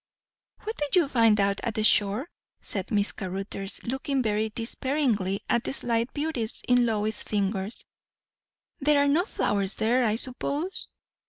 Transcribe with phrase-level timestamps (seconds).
[0.63, 2.27] "What do you find down at the shore?"
[2.59, 7.85] said Miss Caruthers, looking very disparagingly at the slight beauties in Lois's fingers.
[8.79, 10.87] "There are no flowers there, I suppose?"